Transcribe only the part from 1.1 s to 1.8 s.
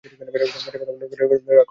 রাগ করো না।